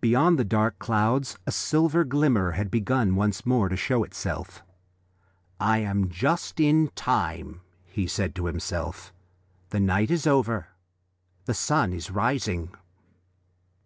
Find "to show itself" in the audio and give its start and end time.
3.68-4.62